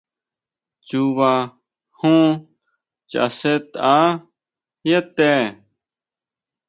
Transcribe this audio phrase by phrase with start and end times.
[0.87, 1.31] Chuba
[1.99, 2.27] jon
[3.09, 3.91] chasʼetʼa
[4.89, 5.29] yá te.